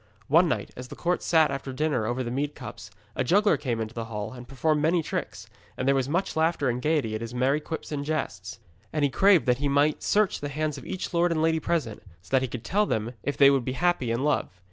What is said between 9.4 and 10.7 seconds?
that he might search the